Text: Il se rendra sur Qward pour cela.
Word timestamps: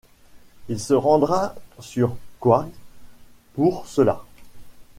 Il 0.67 0.79
se 0.79 0.95
rendra 0.95 1.53
sur 1.79 2.17
Qward 2.39 2.71
pour 3.53 3.85
cela. 3.85 4.23